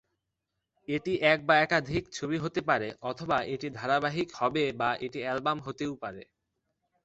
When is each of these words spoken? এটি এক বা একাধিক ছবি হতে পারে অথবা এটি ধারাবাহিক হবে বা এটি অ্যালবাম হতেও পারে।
এটি 0.87 1.13
এক 1.31 1.39
বা 1.47 1.55
একাধিক 1.57 2.03
ছবি 2.13 2.37
হতে 2.37 2.61
পারে 2.69 2.87
অথবা 3.09 3.37
এটি 3.53 3.67
ধারাবাহিক 3.79 4.29
হবে 4.39 4.63
বা 4.79 4.89
এটি 5.05 5.19
অ্যালবাম 5.23 5.57
হতেও 5.65 5.93
পারে। 6.03 6.23